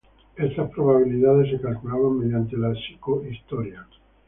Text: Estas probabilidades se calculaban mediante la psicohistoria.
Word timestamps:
Estas 0.35 0.71
probabilidades 0.71 1.51
se 1.51 1.61
calculaban 1.61 2.17
mediante 2.17 2.57
la 2.57 2.71
psicohistoria. 2.73 3.85